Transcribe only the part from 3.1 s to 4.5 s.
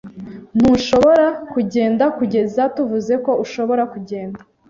ko ushobora kugenda.